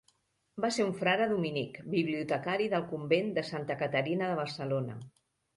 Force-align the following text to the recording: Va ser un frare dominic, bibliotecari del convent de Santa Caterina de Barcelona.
Va 0.63 0.69
ser 0.77 0.85
un 0.85 0.93
frare 1.01 1.27
dominic, 1.33 1.77
bibliotecari 1.95 2.71
del 2.73 2.89
convent 2.95 3.31
de 3.39 3.47
Santa 3.51 3.79
Caterina 3.83 4.31
de 4.33 4.41
Barcelona. 4.45 4.99